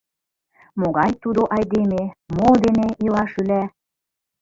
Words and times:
—Могай 0.79 1.11
тудо 1.21 1.41
айдеме, 1.55 2.03
мо 2.37 2.49
дене 2.63 2.87
ила-шӱла... 3.05 3.61